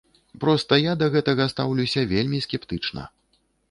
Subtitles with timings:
[0.45, 3.11] Проста я да гэтага стаўлюся вельмі скептычна.